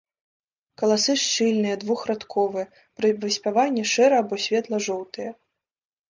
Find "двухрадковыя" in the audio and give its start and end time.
1.83-2.71